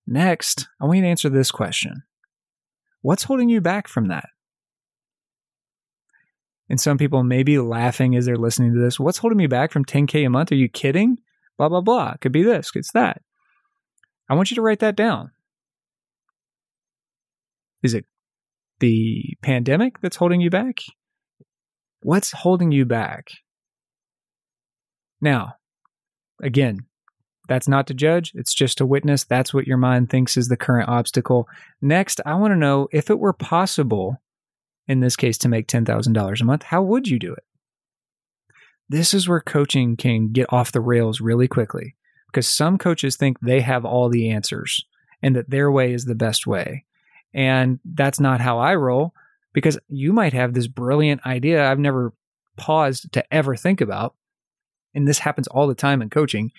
Next, 0.07 0.67
I 0.79 0.85
want 0.85 0.97
you 0.97 1.03
to 1.03 1.09
answer 1.09 1.29
this 1.29 1.51
question 1.51 2.03
What's 3.01 3.23
holding 3.23 3.49
you 3.49 3.61
back 3.61 3.87
from 3.87 4.07
that? 4.07 4.29
And 6.69 6.79
some 6.79 6.97
people 6.97 7.23
may 7.23 7.43
be 7.43 7.59
laughing 7.59 8.15
as 8.15 8.25
they're 8.25 8.37
listening 8.37 8.73
to 8.73 8.79
this. 8.79 8.99
What's 8.99 9.19
holding 9.19 9.37
me 9.37 9.47
back 9.47 9.71
from 9.71 9.85
10K 9.85 10.25
a 10.25 10.29
month? 10.29 10.51
Are 10.51 10.55
you 10.55 10.69
kidding? 10.69 11.17
Blah, 11.57 11.69
blah, 11.69 11.81
blah. 11.81 12.15
Could 12.19 12.31
be 12.31 12.43
this, 12.43 12.71
it's 12.73 12.91
that. 12.93 13.21
I 14.27 14.33
want 14.33 14.49
you 14.49 14.55
to 14.55 14.61
write 14.61 14.79
that 14.79 14.95
down. 14.95 15.31
Is 17.83 17.93
it 17.93 18.05
the 18.79 19.35
pandemic 19.43 20.01
that's 20.01 20.17
holding 20.17 20.41
you 20.41 20.49
back? 20.49 20.79
What's 22.01 22.31
holding 22.31 22.71
you 22.71 22.85
back? 22.85 23.27
Now, 25.21 25.53
again, 26.41 26.79
that's 27.47 27.67
not 27.67 27.87
to 27.87 27.93
judge, 27.93 28.31
it's 28.35 28.53
just 28.53 28.77
to 28.77 28.85
witness. 28.85 29.23
That's 29.23 29.53
what 29.53 29.67
your 29.67 29.77
mind 29.77 30.09
thinks 30.09 30.37
is 30.37 30.47
the 30.47 30.57
current 30.57 30.89
obstacle. 30.89 31.47
Next, 31.81 32.21
I 32.25 32.35
want 32.35 32.51
to 32.51 32.57
know 32.57 32.87
if 32.91 33.09
it 33.09 33.19
were 33.19 33.33
possible, 33.33 34.21
in 34.87 34.99
this 34.99 35.15
case, 35.15 35.37
to 35.39 35.49
make 35.49 35.67
$10,000 35.67 36.41
a 36.41 36.45
month, 36.45 36.63
how 36.63 36.81
would 36.81 37.07
you 37.07 37.19
do 37.19 37.33
it? 37.33 37.43
This 38.87 39.13
is 39.13 39.27
where 39.27 39.41
coaching 39.41 39.97
can 39.97 40.31
get 40.31 40.51
off 40.53 40.71
the 40.71 40.81
rails 40.81 41.19
really 41.19 41.47
quickly 41.47 41.95
because 42.27 42.47
some 42.47 42.77
coaches 42.77 43.15
think 43.15 43.39
they 43.39 43.61
have 43.61 43.85
all 43.85 44.09
the 44.09 44.29
answers 44.29 44.85
and 45.23 45.35
that 45.35 45.49
their 45.49 45.71
way 45.71 45.93
is 45.93 46.05
the 46.05 46.15
best 46.15 46.45
way. 46.45 46.85
And 47.33 47.79
that's 47.83 48.19
not 48.19 48.41
how 48.41 48.59
I 48.59 48.75
roll 48.75 49.13
because 49.53 49.79
you 49.87 50.13
might 50.13 50.33
have 50.33 50.53
this 50.53 50.67
brilliant 50.67 51.25
idea 51.25 51.69
I've 51.69 51.79
never 51.79 52.13
paused 52.57 53.11
to 53.13 53.33
ever 53.33 53.55
think 53.55 53.81
about. 53.81 54.15
And 54.93 55.07
this 55.07 55.19
happens 55.19 55.47
all 55.47 55.67
the 55.67 55.75
time 55.75 56.01
in 56.01 56.09
coaching. 56.09 56.51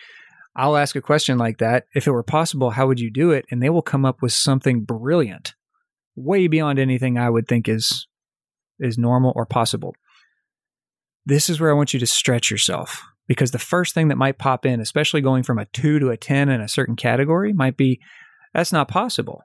I'll 0.57 0.77
ask 0.77 0.97
a 0.97 1.03
question 1.03 1.39
like 1.39 1.59
that. 1.59 1.85
If 1.95 2.07
it 2.07 2.13
were 2.13 2.23
possible, 2.23 2.71
how 2.71 2.87
would 2.87 2.99
you 2.99 3.11
do 3.11 3.31
it? 3.31 3.45
And 3.51 3.63
they 3.63 3.71
will 3.71 3.83
come 3.83 4.05
up 4.05 4.23
with 4.23 4.33
something 4.33 4.81
brilliant, 4.81 5.55
way 6.15 6.47
beyond 6.47 6.79
anything 6.79 7.19
I 7.19 7.31
would 7.31 7.47
think 7.47 7.69
is 7.69 8.07
is 8.79 8.99
normal 8.99 9.33
or 9.37 9.47
possible. 9.47 9.95
This 11.25 11.49
is 11.49 11.61
where 11.61 11.71
I 11.71 11.75
want 11.75 11.95
you 11.95 12.01
to 12.01 12.07
stretch 12.07 12.51
yourself 12.51 13.03
because 13.27 13.51
the 13.51 13.59
first 13.59 13.95
thing 13.95 14.09
that 14.09 14.19
might 14.19 14.39
pop 14.39 14.67
in, 14.67 14.81
especially 14.81 15.21
going 15.21 15.43
from 15.43 15.59
a 15.59 15.67
2 15.67 15.99
to 15.99 16.11
a 16.11 16.17
10 16.17 16.49
in 16.49 16.61
a 16.61 16.69
certain 16.69 16.97
category, 16.97 17.53
might 17.53 17.77
be 17.77 18.01
that's 18.53 18.73
not 18.73 18.89
possible 18.89 19.43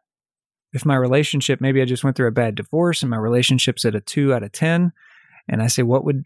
if 0.74 0.86
my 0.86 0.96
relationship, 0.96 1.60
maybe 1.60 1.82
I 1.82 1.86
just 1.86 2.04
went 2.04 2.16
through 2.16 2.28
a 2.28 2.32
bad 2.32 2.56
divorce 2.56 3.04
and 3.04 3.10
my 3.10 3.18
relationship's 3.18 3.86
at 3.86 3.96
a 3.96 4.02
two 4.02 4.34
out 4.34 4.44
of 4.44 4.52
10, 4.52 4.92
and 5.48 5.62
I 5.62 5.68
say, 5.68 5.84
what 5.84 6.06
would, 6.06 6.24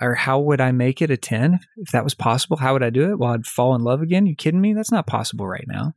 or 0.00 0.14
how 0.14 0.40
would 0.40 0.60
I 0.60 0.72
make 0.72 1.02
it 1.02 1.10
a 1.10 1.16
10? 1.16 1.60
If 1.76 1.92
that 1.92 2.04
was 2.04 2.14
possible, 2.14 2.56
how 2.56 2.72
would 2.72 2.82
I 2.82 2.90
do 2.90 3.10
it? 3.10 3.18
Well, 3.18 3.32
I'd 3.32 3.46
fall 3.46 3.74
in 3.74 3.82
love 3.82 4.00
again. 4.02 4.26
You 4.26 4.34
kidding 4.34 4.60
me? 4.60 4.72
That's 4.72 4.92
not 4.92 5.06
possible 5.06 5.46
right 5.46 5.66
now. 5.66 5.94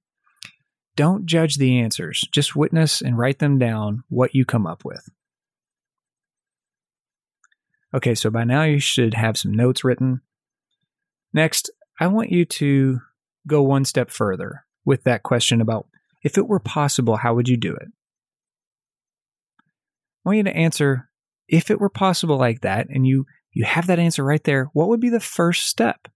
Don't 0.96 1.26
judge 1.26 1.58
the 1.58 1.80
answers. 1.80 2.24
Just 2.32 2.56
witness 2.56 3.02
and 3.02 3.18
write 3.18 3.40
them 3.40 3.58
down 3.58 4.04
what 4.10 4.36
you 4.36 4.46
come 4.46 4.66
up 4.66 4.84
with. 4.86 5.10
Okay, 7.94 8.16
so 8.16 8.30
by 8.30 8.44
now 8.44 8.64
you 8.64 8.80
should 8.80 9.14
have 9.14 9.38
some 9.38 9.54
notes 9.54 9.84
written. 9.84 10.22
Next, 11.34 11.70
I 12.00 12.08
want 12.08 12.32
you 12.32 12.46
to 12.46 13.00
go 13.48 13.62
one 13.62 13.86
step 13.86 14.10
further 14.10 14.66
with 14.84 15.04
that 15.04 15.24
question 15.24 15.62
about 15.62 15.88
if 16.24 16.38
it 16.38 16.48
were 16.48 16.60
possible, 16.60 17.18
how 17.18 17.36
would 17.36 17.48
you 17.48 17.58
do 17.58 17.74
it? 17.74 17.88
I 20.26 20.30
want 20.30 20.38
you 20.38 20.44
to 20.44 20.56
answer 20.56 21.10
if 21.48 21.70
it 21.70 21.80
were 21.80 21.90
possible 21.90 22.38
like 22.38 22.62
that 22.62 22.88
and 22.90 23.06
you 23.06 23.26
you 23.56 23.64
have 23.64 23.88
that 23.88 24.00
answer 24.00 24.24
right 24.24 24.44
there, 24.44 24.66
what 24.74 24.90
would 24.90 25.00
be 25.00 25.10
the 25.10 25.20
first 25.20 25.68
step? 25.68 26.08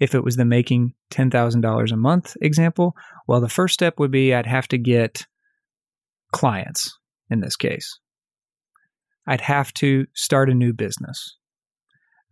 If 0.00 0.14
it 0.14 0.24
was 0.24 0.36
the 0.36 0.44
making 0.44 0.94
$10,000 1.12 1.92
a 1.92 1.96
month 1.96 2.36
example, 2.40 2.96
well, 3.26 3.40
the 3.40 3.48
first 3.48 3.74
step 3.74 3.98
would 3.98 4.10
be 4.10 4.32
I'd 4.32 4.46
have 4.46 4.68
to 4.68 4.78
get 4.78 5.26
clients 6.32 6.96
in 7.28 7.40
this 7.40 7.56
case. 7.56 7.98
I'd 9.26 9.40
have 9.40 9.74
to 9.74 10.06
start 10.14 10.48
a 10.48 10.54
new 10.54 10.72
business. 10.72 11.36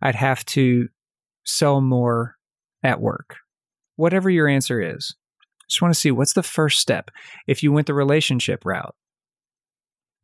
I'd 0.01 0.15
have 0.15 0.45
to 0.45 0.87
sell 1.43 1.81
more 1.81 2.35
at 2.81 3.01
work. 3.01 3.37
Whatever 3.97 4.29
your 4.29 4.47
answer 4.47 4.81
is, 4.81 5.15
just 5.69 5.81
want 5.81 5.93
to 5.93 5.99
see 5.99 6.11
what's 6.11 6.33
the 6.33 6.43
first 6.43 6.79
step. 6.79 7.11
If 7.45 7.61
you 7.61 7.73
went 7.73 7.87
the 7.87 7.93
relationship 7.93 8.65
route, 8.65 8.95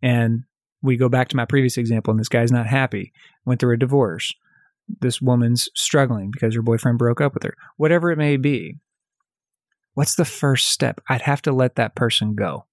and 0.01 0.43
we 0.81 0.97
go 0.97 1.09
back 1.09 1.29
to 1.29 1.35
my 1.35 1.45
previous 1.45 1.77
example, 1.77 2.11
and 2.11 2.19
this 2.19 2.29
guy's 2.29 2.51
not 2.51 2.67
happy, 2.67 3.11
went 3.45 3.59
through 3.59 3.73
a 3.73 3.77
divorce. 3.77 4.33
This 5.01 5.21
woman's 5.21 5.69
struggling 5.75 6.31
because 6.31 6.55
her 6.55 6.61
boyfriend 6.61 6.97
broke 6.97 7.21
up 7.21 7.33
with 7.33 7.43
her. 7.43 7.55
Whatever 7.77 8.11
it 8.11 8.17
may 8.17 8.37
be, 8.37 8.77
what's 9.93 10.15
the 10.15 10.25
first 10.25 10.67
step? 10.67 11.01
I'd 11.07 11.21
have 11.21 11.41
to 11.43 11.51
let 11.51 11.75
that 11.75 11.95
person 11.95 12.35
go. 12.35 12.65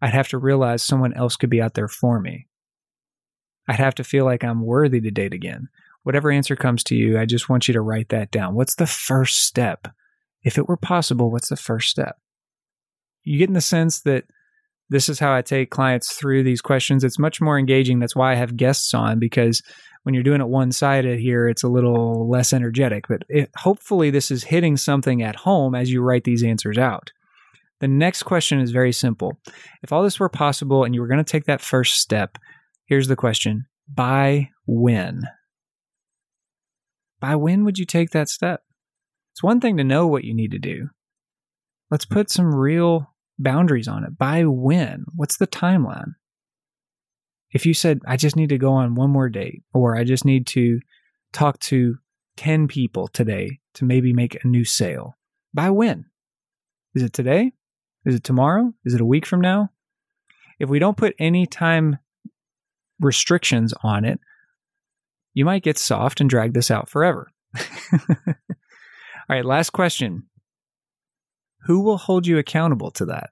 I'd 0.00 0.14
have 0.14 0.28
to 0.28 0.38
realize 0.38 0.82
someone 0.82 1.12
else 1.14 1.36
could 1.36 1.50
be 1.50 1.60
out 1.60 1.74
there 1.74 1.88
for 1.88 2.20
me. 2.20 2.46
I'd 3.68 3.80
have 3.80 3.96
to 3.96 4.04
feel 4.04 4.24
like 4.24 4.44
I'm 4.44 4.64
worthy 4.64 5.00
to 5.00 5.10
date 5.10 5.34
again. 5.34 5.68
Whatever 6.04 6.30
answer 6.30 6.56
comes 6.56 6.82
to 6.84 6.94
you, 6.94 7.18
I 7.18 7.26
just 7.26 7.50
want 7.50 7.68
you 7.68 7.74
to 7.74 7.80
write 7.82 8.08
that 8.08 8.30
down. 8.30 8.54
What's 8.54 8.76
the 8.76 8.86
first 8.86 9.40
step? 9.40 9.88
if 10.42 10.58
it 10.58 10.68
were 10.68 10.76
possible, 10.76 11.30
what's 11.30 11.48
the 11.48 11.56
first 11.56 11.88
step? 11.88 12.16
You 13.22 13.38
get 13.38 13.48
in 13.48 13.54
the 13.54 13.60
sense 13.60 14.00
that 14.00 14.24
this 14.90 15.08
is 15.08 15.18
how 15.18 15.34
I 15.34 15.42
take 15.42 15.70
clients 15.70 16.14
through 16.14 16.42
these 16.42 16.60
questions. 16.60 17.04
It's 17.04 17.18
much 17.18 17.40
more 17.40 17.58
engaging. 17.58 17.98
That's 17.98 18.16
why 18.16 18.32
I 18.32 18.36
have 18.36 18.56
guests 18.56 18.94
on 18.94 19.18
because 19.18 19.62
when 20.02 20.14
you're 20.14 20.24
doing 20.24 20.40
it 20.40 20.48
one 20.48 20.72
sided 20.72 21.18
here, 21.18 21.48
it's 21.48 21.62
a 21.62 21.68
little 21.68 22.28
less 22.30 22.52
energetic. 22.52 23.06
But 23.08 23.24
it, 23.28 23.50
hopefully, 23.56 24.10
this 24.10 24.30
is 24.30 24.44
hitting 24.44 24.76
something 24.76 25.22
at 25.22 25.36
home 25.36 25.74
as 25.74 25.90
you 25.90 26.00
write 26.02 26.24
these 26.24 26.42
answers 26.42 26.78
out. 26.78 27.10
The 27.80 27.88
next 27.88 28.22
question 28.22 28.60
is 28.60 28.70
very 28.70 28.92
simple. 28.92 29.38
If 29.82 29.92
all 29.92 30.02
this 30.02 30.18
were 30.18 30.28
possible 30.28 30.84
and 30.84 30.94
you 30.94 31.00
were 31.00 31.06
going 31.06 31.22
to 31.22 31.30
take 31.30 31.44
that 31.44 31.60
first 31.60 31.96
step, 31.96 32.38
here's 32.86 33.08
the 33.08 33.16
question 33.16 33.66
By 33.92 34.50
when? 34.66 35.22
By 37.20 37.36
when 37.36 37.64
would 37.64 37.78
you 37.78 37.84
take 37.84 38.10
that 38.10 38.28
step? 38.28 38.62
It's 39.32 39.42
one 39.42 39.60
thing 39.60 39.76
to 39.76 39.84
know 39.84 40.06
what 40.06 40.24
you 40.24 40.34
need 40.34 40.52
to 40.52 40.58
do. 40.58 40.88
Let's 41.90 42.04
put 42.04 42.30
some 42.30 42.54
real 42.54 43.12
boundaries 43.38 43.88
on 43.88 44.04
it. 44.04 44.18
By 44.18 44.44
when? 44.44 45.04
What's 45.14 45.36
the 45.36 45.46
timeline? 45.46 46.14
If 47.50 47.64
you 47.64 47.74
said, 47.74 48.00
I 48.06 48.16
just 48.16 48.36
need 48.36 48.50
to 48.50 48.58
go 48.58 48.72
on 48.72 48.94
one 48.94 49.10
more 49.10 49.28
date, 49.28 49.62
or 49.72 49.96
I 49.96 50.04
just 50.04 50.24
need 50.24 50.46
to 50.48 50.80
talk 51.32 51.58
to 51.60 51.96
10 52.36 52.68
people 52.68 53.08
today 53.08 53.58
to 53.74 53.84
maybe 53.84 54.12
make 54.12 54.42
a 54.42 54.46
new 54.46 54.64
sale, 54.64 55.16
by 55.54 55.70
when? 55.70 56.04
Is 56.94 57.02
it 57.02 57.12
today? 57.12 57.52
Is 58.04 58.14
it 58.14 58.24
tomorrow? 58.24 58.72
Is 58.84 58.94
it 58.94 59.00
a 59.00 59.06
week 59.06 59.26
from 59.26 59.40
now? 59.40 59.70
If 60.58 60.68
we 60.68 60.78
don't 60.78 60.96
put 60.96 61.14
any 61.18 61.46
time 61.46 61.98
restrictions 63.00 63.72
on 63.82 64.04
it, 64.04 64.20
you 65.34 65.44
might 65.44 65.62
get 65.62 65.78
soft 65.78 66.20
and 66.20 66.28
drag 66.28 66.52
this 66.52 66.70
out 66.70 66.88
forever. 66.88 67.30
all 67.92 68.34
right, 69.28 69.44
last 69.44 69.70
question. 69.70 70.24
Who 71.66 71.80
will 71.80 71.98
hold 71.98 72.26
you 72.26 72.38
accountable 72.38 72.90
to 72.92 73.06
that? 73.06 73.30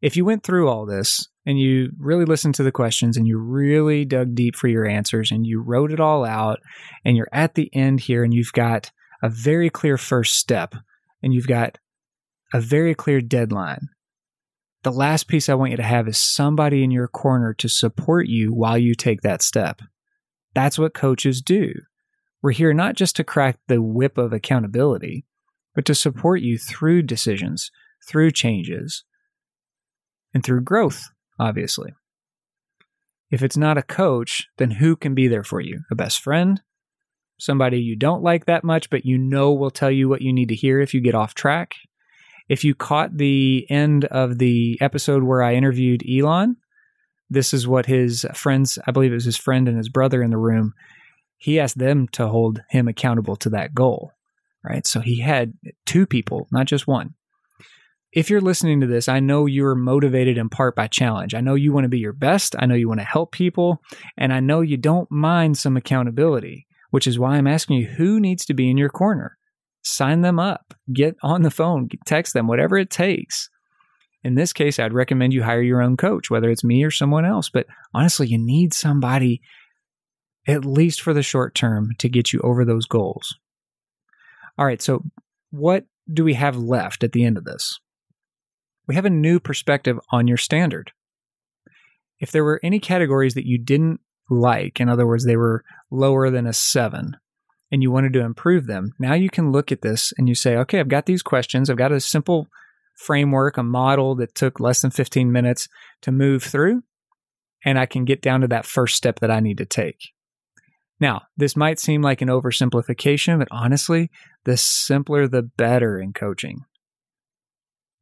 If 0.00 0.16
you 0.16 0.24
went 0.24 0.42
through 0.42 0.68
all 0.68 0.86
this 0.86 1.28
and 1.44 1.58
you 1.58 1.90
really 1.98 2.24
listened 2.24 2.54
to 2.54 2.62
the 2.62 2.72
questions 2.72 3.16
and 3.16 3.26
you 3.26 3.38
really 3.38 4.04
dug 4.04 4.34
deep 4.34 4.56
for 4.56 4.68
your 4.68 4.86
answers 4.86 5.30
and 5.30 5.46
you 5.46 5.62
wrote 5.62 5.92
it 5.92 6.00
all 6.00 6.24
out 6.24 6.60
and 7.04 7.16
you're 7.16 7.28
at 7.32 7.54
the 7.54 7.70
end 7.74 8.00
here 8.00 8.24
and 8.24 8.32
you've 8.32 8.52
got 8.52 8.90
a 9.22 9.28
very 9.28 9.68
clear 9.68 9.98
first 9.98 10.36
step 10.36 10.74
and 11.22 11.34
you've 11.34 11.46
got 11.46 11.78
a 12.52 12.60
very 12.60 12.94
clear 12.94 13.20
deadline. 13.20 13.88
The 14.82 14.92
last 14.92 15.28
piece 15.28 15.50
I 15.50 15.54
want 15.54 15.72
you 15.72 15.76
to 15.76 15.82
have 15.82 16.08
is 16.08 16.16
somebody 16.16 16.82
in 16.82 16.90
your 16.90 17.08
corner 17.08 17.52
to 17.54 17.68
support 17.68 18.26
you 18.26 18.54
while 18.54 18.78
you 18.78 18.94
take 18.94 19.20
that 19.20 19.42
step. 19.42 19.82
That's 20.54 20.78
what 20.78 20.94
coaches 20.94 21.42
do. 21.42 21.72
We're 22.42 22.52
here 22.52 22.72
not 22.72 22.96
just 22.96 23.16
to 23.16 23.24
crack 23.24 23.58
the 23.68 23.82
whip 23.82 24.16
of 24.16 24.32
accountability, 24.32 25.26
but 25.74 25.84
to 25.86 25.94
support 25.94 26.40
you 26.40 26.58
through 26.58 27.02
decisions, 27.02 27.70
through 28.06 28.30
changes, 28.30 29.04
and 30.34 30.44
through 30.44 30.62
growth, 30.62 31.08
obviously. 31.38 31.92
If 33.30 33.42
it's 33.42 33.56
not 33.56 33.78
a 33.78 33.82
coach, 33.82 34.48
then 34.58 34.72
who 34.72 34.96
can 34.96 35.14
be 35.14 35.28
there 35.28 35.44
for 35.44 35.60
you? 35.60 35.82
A 35.90 35.94
best 35.94 36.20
friend? 36.20 36.60
Somebody 37.38 37.80
you 37.80 37.96
don't 37.96 38.22
like 38.22 38.46
that 38.46 38.64
much, 38.64 38.90
but 38.90 39.04
you 39.06 39.16
know 39.16 39.52
will 39.52 39.70
tell 39.70 39.90
you 39.90 40.08
what 40.08 40.22
you 40.22 40.32
need 40.32 40.48
to 40.48 40.54
hear 40.54 40.80
if 40.80 40.92
you 40.92 41.00
get 41.00 41.14
off 41.14 41.34
track? 41.34 41.76
If 42.48 42.64
you 42.64 42.74
caught 42.74 43.16
the 43.16 43.66
end 43.70 44.04
of 44.06 44.38
the 44.38 44.76
episode 44.80 45.22
where 45.22 45.42
I 45.42 45.54
interviewed 45.54 46.02
Elon, 46.08 46.56
this 47.30 47.54
is 47.54 47.68
what 47.68 47.86
his 47.86 48.26
friends, 48.34 48.76
I 48.86 48.90
believe 48.90 49.12
it 49.12 49.14
was 49.14 49.24
his 49.24 49.36
friend 49.36 49.68
and 49.68 49.78
his 49.78 49.88
brother 49.88 50.20
in 50.20 50.30
the 50.30 50.36
room, 50.36 50.74
he 51.38 51.60
asked 51.60 51.78
them 51.78 52.08
to 52.08 52.26
hold 52.26 52.60
him 52.68 52.88
accountable 52.88 53.36
to 53.36 53.50
that 53.50 53.72
goal, 53.72 54.12
right? 54.64 54.86
So 54.86 55.00
he 55.00 55.20
had 55.20 55.54
two 55.86 56.06
people, 56.06 56.48
not 56.50 56.66
just 56.66 56.86
one. 56.86 57.14
If 58.12 58.28
you're 58.28 58.40
listening 58.40 58.80
to 58.80 58.88
this, 58.88 59.08
I 59.08 59.20
know 59.20 59.46
you're 59.46 59.76
motivated 59.76 60.36
in 60.36 60.48
part 60.48 60.74
by 60.74 60.88
challenge. 60.88 61.34
I 61.34 61.40
know 61.40 61.54
you 61.54 61.72
want 61.72 61.84
to 61.84 61.88
be 61.88 62.00
your 62.00 62.12
best. 62.12 62.56
I 62.58 62.66
know 62.66 62.74
you 62.74 62.88
want 62.88 63.00
to 63.00 63.06
help 63.06 63.30
people. 63.30 63.80
And 64.18 64.32
I 64.32 64.40
know 64.40 64.62
you 64.62 64.76
don't 64.76 65.10
mind 65.12 65.58
some 65.58 65.76
accountability, 65.76 66.66
which 66.90 67.06
is 67.06 67.20
why 67.20 67.36
I'm 67.36 67.46
asking 67.46 67.76
you 67.76 67.86
who 67.86 68.18
needs 68.18 68.44
to 68.46 68.54
be 68.54 68.68
in 68.68 68.76
your 68.76 68.88
corner? 68.88 69.38
sign 69.82 70.20
them 70.20 70.38
up, 70.38 70.74
get 70.92 71.16
on 71.22 71.42
the 71.42 71.50
phone, 71.50 71.88
text 72.06 72.34
them, 72.34 72.46
whatever 72.46 72.76
it 72.76 72.90
takes. 72.90 73.48
In 74.22 74.34
this 74.34 74.52
case, 74.52 74.78
I'd 74.78 74.92
recommend 74.92 75.32
you 75.32 75.42
hire 75.42 75.62
your 75.62 75.80
own 75.80 75.96
coach, 75.96 76.30
whether 76.30 76.50
it's 76.50 76.64
me 76.64 76.84
or 76.84 76.90
someone 76.90 77.24
else. 77.24 77.48
But 77.48 77.66
honestly, 77.94 78.26
you 78.26 78.38
need 78.38 78.74
somebody, 78.74 79.40
at 80.46 80.64
least 80.64 81.00
for 81.00 81.14
the 81.14 81.22
short 81.22 81.54
term, 81.54 81.92
to 81.98 82.08
get 82.08 82.32
you 82.32 82.40
over 82.40 82.64
those 82.64 82.86
goals. 82.86 83.34
All 84.60 84.66
right, 84.66 84.82
so 84.82 85.02
what 85.50 85.86
do 86.12 86.22
we 86.22 86.34
have 86.34 86.54
left 86.54 87.02
at 87.02 87.12
the 87.12 87.24
end 87.24 87.38
of 87.38 87.44
this? 87.44 87.80
We 88.86 88.94
have 88.94 89.06
a 89.06 89.10
new 89.10 89.40
perspective 89.40 89.98
on 90.12 90.28
your 90.28 90.36
standard. 90.36 90.92
If 92.18 92.30
there 92.30 92.44
were 92.44 92.60
any 92.62 92.78
categories 92.78 93.32
that 93.34 93.46
you 93.46 93.56
didn't 93.56 94.00
like, 94.28 94.78
in 94.78 94.90
other 94.90 95.06
words, 95.06 95.24
they 95.24 95.36
were 95.36 95.64
lower 95.90 96.28
than 96.28 96.46
a 96.46 96.52
seven, 96.52 97.16
and 97.72 97.82
you 97.82 97.90
wanted 97.90 98.12
to 98.12 98.20
improve 98.20 98.66
them, 98.66 98.92
now 98.98 99.14
you 99.14 99.30
can 99.30 99.50
look 99.50 99.72
at 99.72 99.80
this 99.80 100.12
and 100.18 100.28
you 100.28 100.34
say, 100.34 100.56
okay, 100.56 100.78
I've 100.78 100.88
got 100.88 101.06
these 101.06 101.22
questions. 101.22 101.70
I've 101.70 101.78
got 101.78 101.90
a 101.90 101.98
simple 101.98 102.46
framework, 102.96 103.56
a 103.56 103.62
model 103.62 104.14
that 104.16 104.34
took 104.34 104.60
less 104.60 104.82
than 104.82 104.90
15 104.90 105.32
minutes 105.32 105.68
to 106.02 106.12
move 106.12 106.42
through, 106.42 106.82
and 107.64 107.78
I 107.78 107.86
can 107.86 108.04
get 108.04 108.20
down 108.20 108.42
to 108.42 108.48
that 108.48 108.66
first 108.66 108.94
step 108.94 109.20
that 109.20 109.30
I 109.30 109.40
need 109.40 109.56
to 109.56 109.64
take. 109.64 110.10
Now, 111.00 111.22
this 111.36 111.56
might 111.56 111.78
seem 111.78 112.02
like 112.02 112.20
an 112.20 112.28
oversimplification, 112.28 113.38
but 113.38 113.48
honestly, 113.50 114.10
the 114.44 114.56
simpler 114.56 115.26
the 115.26 115.42
better 115.42 115.98
in 115.98 116.12
coaching. 116.12 116.64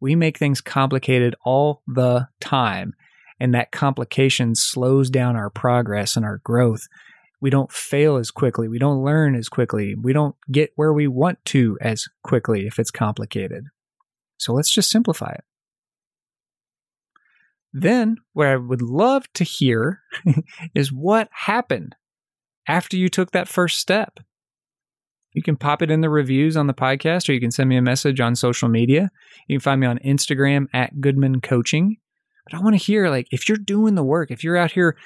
We 0.01 0.15
make 0.15 0.39
things 0.39 0.61
complicated 0.61 1.35
all 1.45 1.83
the 1.87 2.29
time, 2.41 2.95
and 3.39 3.55
that 3.55 3.71
complication 3.71 4.55
slows 4.55 5.11
down 5.11 5.37
our 5.37 5.51
progress 5.51 6.17
and 6.17 6.25
our 6.25 6.39
growth 6.39 6.89
we 7.41 7.51
don't 7.51 7.71
fail 7.71 8.17
as 8.17 8.31
quickly. 8.31 8.69
We 8.69 8.79
don't 8.79 9.05
learn 9.05 9.35
as 9.35 9.49
quickly. 9.49 9.95
We 9.95 10.13
don't 10.13 10.35
get 10.51 10.73
where 10.75 10.93
we 10.93 11.07
want 11.07 11.45
to 11.47 11.79
as 11.81 12.07
quickly 12.23 12.67
if 12.67 12.79
it's 12.79 12.91
complicated. 12.91 13.65
So 14.39 14.53
let's 14.53 14.73
just 14.73 14.91
simplify 14.91 15.33
it. 15.33 15.45
Then, 17.73 18.17
what 18.33 18.49
I 18.49 18.57
would 18.57 18.83
love 18.83 19.31
to 19.35 19.45
hear 19.45 20.01
is 20.75 20.93
what 20.93 21.29
happened 21.33 21.95
after 22.69 22.97
you 22.97 23.09
took 23.09 23.33
that 23.33 23.49
first 23.49 23.81
step. 23.81 24.21
You 25.33 25.43
can 25.43 25.57
pop 25.57 25.83
it 25.83 25.91
in 25.91 26.01
the 26.01 26.11
reviews 26.11 26.57
on 26.57 26.67
the 26.67 26.75
podcast, 26.75 27.29
or 27.29 27.33
you 27.33 27.41
can 27.41 27.51
send 27.51 27.69
me 27.69 27.77
a 27.77 27.83
message 27.83 28.21
on 28.21 28.37
social 28.37 28.69
media. 28.69 29.11
You 29.47 29.57
can 29.57 29.63
find 29.63 29.81
me 29.81 29.87
on 29.87 29.99
Instagram 29.99 30.67
at 30.73 31.01
Goodman 31.01 31.41
Coaching. 31.41 31.97
But 32.45 32.59
I 32.59 32.63
want 32.63 32.79
to 32.79 32.85
hear, 32.85 33.09
like, 33.09 33.29
if 33.31 33.49
you're 33.49 33.59
doing 33.59 33.95
the 33.95 34.05
work, 34.05 34.31
if 34.31 34.43
you're 34.43 34.57
out 34.57 34.73
here 34.73 34.97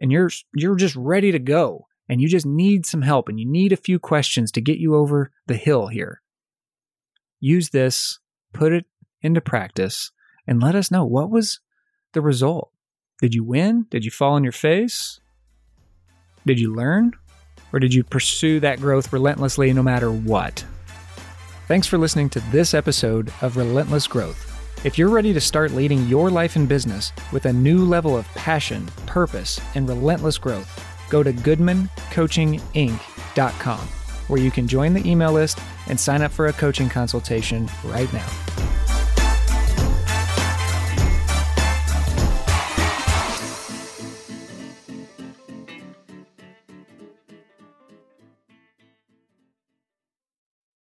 and 0.00 0.12
you're 0.12 0.30
you're 0.54 0.76
just 0.76 0.96
ready 0.96 1.32
to 1.32 1.38
go 1.38 1.86
and 2.08 2.20
you 2.20 2.28
just 2.28 2.46
need 2.46 2.86
some 2.86 3.02
help 3.02 3.28
and 3.28 3.38
you 3.38 3.48
need 3.48 3.72
a 3.72 3.76
few 3.76 3.98
questions 3.98 4.50
to 4.52 4.60
get 4.60 4.78
you 4.78 4.94
over 4.94 5.30
the 5.46 5.56
hill 5.56 5.88
here. 5.88 6.22
Use 7.40 7.70
this, 7.70 8.18
put 8.52 8.72
it 8.72 8.86
into 9.20 9.40
practice 9.40 10.10
and 10.46 10.62
let 10.62 10.74
us 10.74 10.90
know 10.90 11.04
what 11.04 11.30
was 11.30 11.60
the 12.12 12.20
result. 12.20 12.70
Did 13.20 13.34
you 13.34 13.44
win? 13.44 13.86
Did 13.90 14.04
you 14.04 14.10
fall 14.10 14.34
on 14.34 14.42
your 14.42 14.52
face? 14.52 15.20
Did 16.46 16.58
you 16.60 16.72
learn? 16.72 17.12
Or 17.72 17.80
did 17.80 17.92
you 17.92 18.04
pursue 18.04 18.60
that 18.60 18.78
growth 18.78 19.12
relentlessly 19.12 19.72
no 19.72 19.82
matter 19.82 20.12
what? 20.12 20.64
Thanks 21.66 21.88
for 21.88 21.98
listening 21.98 22.30
to 22.30 22.38
this 22.52 22.72
episode 22.72 23.32
of 23.42 23.56
Relentless 23.56 24.06
Growth. 24.06 24.52
If 24.84 24.96
you're 24.96 25.08
ready 25.08 25.32
to 25.32 25.40
start 25.40 25.72
leading 25.72 26.06
your 26.06 26.30
life 26.30 26.54
and 26.54 26.68
business 26.68 27.12
with 27.32 27.46
a 27.46 27.52
new 27.52 27.84
level 27.84 28.16
of 28.16 28.28
passion, 28.36 28.86
purpose, 29.06 29.60
and 29.74 29.88
relentless 29.88 30.38
growth, 30.38 30.70
go 31.10 31.24
to 31.24 31.32
goodmancoachinginc.com, 31.32 33.88
where 34.28 34.40
you 34.40 34.52
can 34.52 34.68
join 34.68 34.94
the 34.94 35.10
email 35.10 35.32
list 35.32 35.58
and 35.88 35.98
sign 35.98 36.22
up 36.22 36.30
for 36.30 36.46
a 36.46 36.52
coaching 36.52 36.88
consultation 36.88 37.68
right 37.84 38.12
now. 38.12 38.28